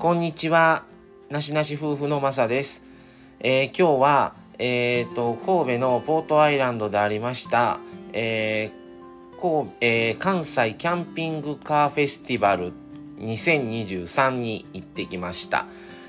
[0.00, 0.84] こんにちは。
[1.28, 2.84] なしなし夫婦のまさです。
[3.38, 7.80] えー、今日は、えーと、神戸のポートアイランドでありました、
[8.14, 12.72] えー神えー、関西キャンピングカーフェスティバル
[13.18, 15.66] 2023に行ってきました。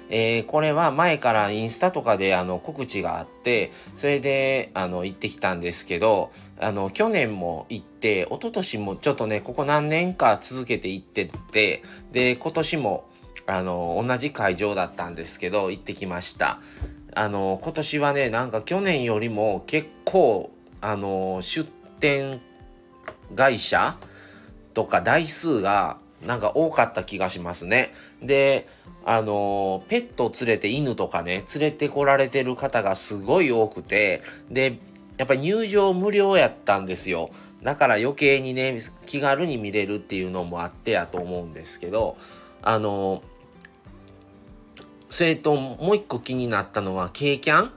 [0.09, 6.31] えー、これは前からインスタとかであの告知があって、それであの行ってきたんですけど、
[6.61, 11.83] あの去年も行って、一昨年もちょっとね、ここ何年か続けて行ってて、
[12.13, 13.10] で、今年も
[13.47, 16.59] あの同じ会場だったんですけど、行ってきました。
[17.13, 21.69] あの今年はね、なんか去年よりも結構、あの出
[21.99, 22.39] 店
[23.35, 23.97] 会社
[24.73, 27.91] とか台数がなんか多かった気がしますね。
[28.21, 28.67] で、
[29.05, 34.77] あの、ペットを連れて犬とかね、連れてこられてる方がすごい多くて、で、
[35.17, 37.29] やっぱ入場無料やったんですよ。
[37.63, 42.17] だから余計にね、気軽に見れるっていうのもあってやと思うんですけど、
[42.63, 43.23] あの、
[45.09, 47.71] それともう一個気になったのは軽キャン？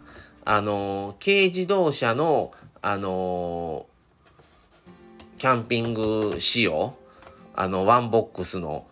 [0.45, 3.87] あの、軽自動車の、あの、
[5.39, 6.95] キャンピング仕様？
[7.57, 8.87] あの、ワンボックスの、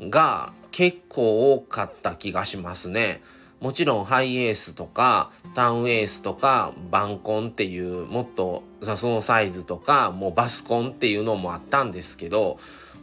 [0.00, 3.20] が結構多かった気がしますね。
[3.62, 12.56] もちろんハイエースとかタウンエースとかバンコンっていうもっとそのサイズとかもうバスコンっていうのもあったんですけど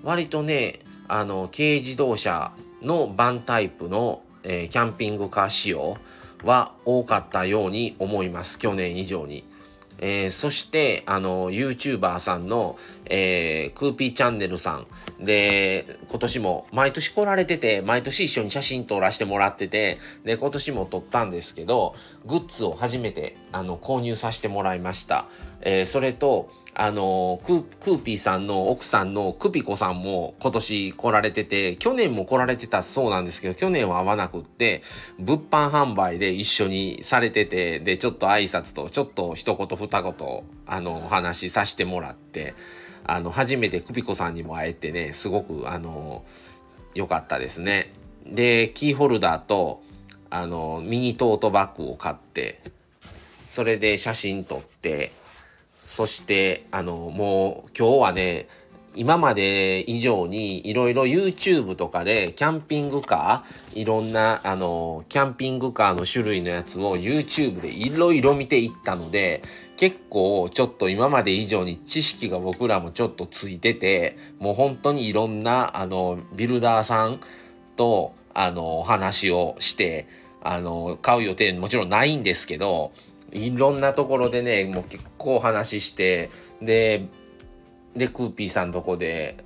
[0.03, 2.51] 割とねあの軽自動車
[2.81, 5.95] のバンタイプの、えー、キャンピングカー仕様
[6.43, 9.45] は多かったように思います去年以上に。
[10.01, 14.87] えー、そして、あの、YouTuber さんの、えー、クーピーチャンネルさん。
[15.23, 25.27] で、今年も毎年来られてて、毎年一緒に写真撮らせてもらってて、で、今年も撮ったんですけど、グッズを初めて、あの、購入させてもらいました。
[25.61, 26.49] えー、それと、
[26.81, 34.81] あのク、クーピーさんの奥さんのクピコさんも今年来られてて、去年も来られてたそうなんですけど、去年は会わなくって、
[35.19, 42.53] 物販販売で一緒にされてて、で、ちょっと挨拶と、ちょっと一言二言、あの、お話しさせてもらって、
[43.03, 46.23] あの、初めてクピコさんにも会えてね、すごく、あの、
[46.95, 47.91] 良かったですね。
[48.25, 49.81] で、キーホルダーと、
[50.29, 52.59] あの、ミニトートバッグを買って、
[53.01, 55.11] それで写真撮って、
[55.71, 58.47] そして、あの、もう今日はね、
[58.95, 69.43] 今まで以上にいろいろ YouTube とかでキャンピングカー、いろんなあの、キャンピングカーの種類のやつを YouTube でいろいろ見ていったので、
[69.77, 77.19] 結構ちょっと今まで以上に知識が僕らもちょっとついてて、もう本当にいろんなあの、ビルダーさん
[77.75, 80.07] とあの、話をして、
[80.41, 82.91] あの、買う予定もちろんないんですけど、
[83.31, 86.29] いろんなところでね、もう結構話して、
[86.61, 87.05] で、
[87.95, 89.37] で、クーピーさんとこで、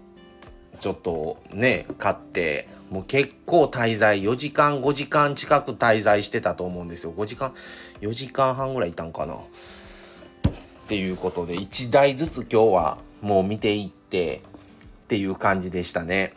[0.79, 7.13] ちょっとね、買って、もう結構滞在、4時間、5時間近く滞在してたと思うんですよ。
[7.13, 7.53] 5時間、
[8.01, 9.35] 4時間半ぐらいいたんかな。
[9.35, 9.39] っ
[10.87, 14.41] ていうことで、1台ずつ今日はもう見ていって、
[15.05, 16.33] っていう感じでしたね。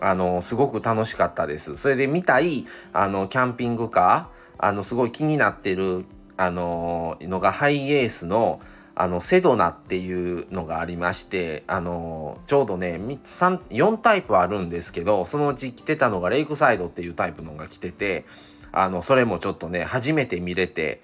[0.00, 1.76] あの、すごく楽しかったです。
[1.76, 6.04] それで見たい、あの、キャンピングカー、あの、すごい気になってる
[6.38, 8.60] あののがハイエースの
[8.94, 18.24] あのセドナっていうのがありましてあのちょうどね4タイプあるんですけどそのうち来てたのがレイクサイドっていうタイプのが来てて
[18.72, 21.00] あのそれもちょっとね初めて見れて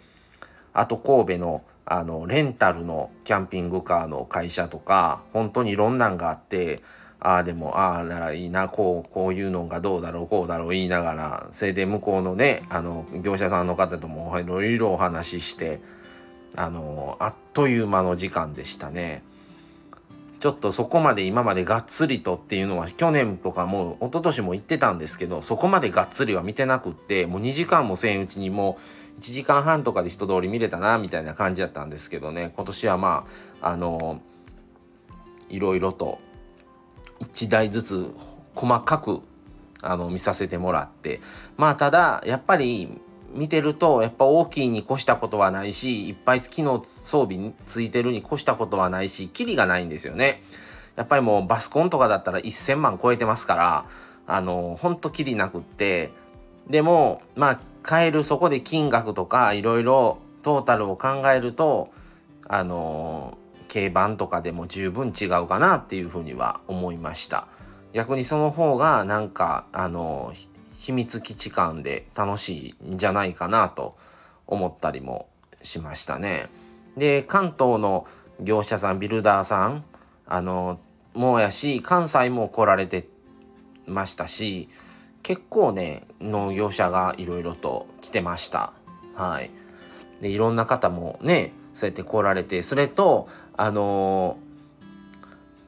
[0.72, 6.80] あと神戸のあのレンタルのキャンピングカーの会社とか本当にいろんなんがあって
[7.24, 15.80] ああでもああならいいなこうこういうのがどうだろうこうだろう言いながらそれで向こうのねあの業者さんの方ともいろいろお話しして
[16.54, 19.22] あのあっという間の時間でしたね。
[20.40, 28.76] ちょっとそこまで今までがっつりとっていうのは去年とかも一昨年も言ってたんですけどそこまでがっつりは見てなくってもう2時間もせんうちにも
[29.16, 33.26] う1時間半とかで人通り見れたなみたいな感じだったんですけどね今年はま
[33.62, 34.20] ああの
[35.48, 36.18] いろいろと
[37.24, 38.06] 1台ずつ
[38.54, 39.20] 細かく
[39.80, 41.20] あの見させてもらって。
[41.56, 43.00] まあただやっぱり
[43.34, 50.40] 見てるとやっぱ大きいに越したことはないしいっぱい機能装備についてるに越したことはないしキリがないんですよね。
[50.96, 53.86] やっぱりもうバスコンとかだったら1000万超えてますから
[54.26, 56.12] あのほんとキリなくって。
[56.68, 61.90] でもまあ買えるそこで金額とかいろいろトータルを考えると
[62.48, 63.36] あの
[63.74, 67.48] 軽バンとかでも十分違うかなっていうふうには思いました。
[67.92, 70.32] 逆にその方がなんかあの
[70.76, 73.96] 秘密基地感で楽しいんじゃないかなと
[74.46, 75.28] 思ったりも
[75.62, 76.46] しましたね。
[76.96, 78.06] で関東の
[78.40, 79.84] 業者さんビルダーさん
[80.26, 80.78] あの
[81.12, 83.08] もやし関西も来られて
[83.86, 84.68] ましたし
[85.24, 88.72] 結構ね農業者がいろいろと来てました。
[89.16, 89.50] はい。
[90.20, 94.38] でいろんな方もねそうやって来られてそれとあの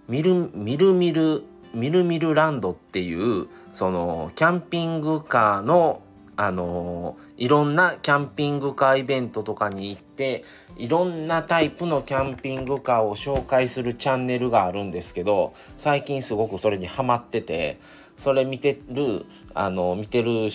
[0.09, 1.43] ー、みるみるみる
[1.75, 6.01] みるみるランドっていうそのキャンピングカーの
[6.39, 10.45] あのいろんなキャンピングカーイベントとかに行って
[10.77, 17.79] いろんなタイプのキャンピングカーを紹介するチャンネルがあるんですけど最近すごくそれにハマってて
[18.19, 19.25] それ見てる
[19.55, 20.51] あの見てる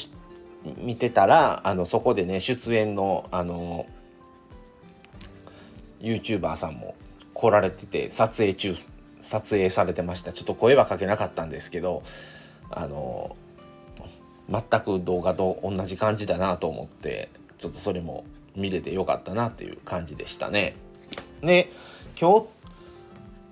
[0.77, 3.88] 見てたらあのそこでね出演のあの
[6.01, 6.95] YouTuber さんも
[7.33, 8.74] 来られてて撮影中
[9.21, 12.03] 撮影されてましたちょっと声はかけなかったんですけど
[12.69, 13.36] あの
[14.50, 18.25] 全く動画と同じ感じだなと思ってちょっとそれも
[18.56, 20.75] 見れてよかったなっていう感じでしたね。
[21.42, 21.71] で
[22.19, 22.47] 今日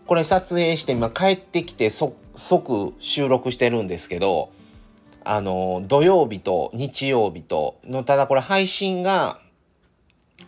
[0.08, 4.50] これ撮影して今帰ってきて即収録してるんですけど
[5.24, 9.40] あの土曜日と日曜日とのただこれ配信が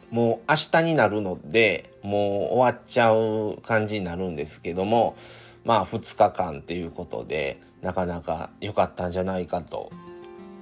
[0.09, 5.15] もう明日になるのでもう終わっちゃう感じになるんですけども
[5.63, 9.92] まあ2日間っていうことでなかなか良かったんじゃないかと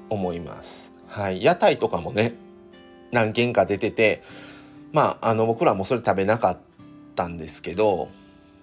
[0.09, 0.93] 思います。
[1.07, 1.43] はい。
[1.43, 2.35] 屋台とかもね、
[3.11, 4.23] 何軒か出てて、
[4.93, 6.57] まあ、あの、僕らもそれ食べなかっ
[7.15, 8.09] たんですけど、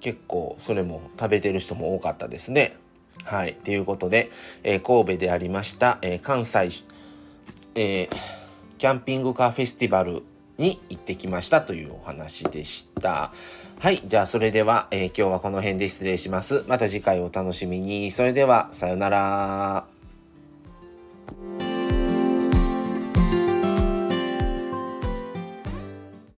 [0.00, 2.76] 結構それも食べてる人も多かったですね。
[3.25, 3.55] はい。
[3.55, 4.31] ということで、
[4.62, 6.84] えー、神戸でありました、えー、関西、
[7.75, 8.08] えー、
[8.79, 10.22] キャンピングカーフェスティバル
[10.58, 13.32] に行ってきましたというお話でした。
[13.79, 14.03] はい。
[14.05, 16.64] じゃあ、それでは、えー、今日はこの辺で失礼します。
[16.67, 18.11] また次回お楽しみに。
[18.11, 19.95] それでは、さよなら。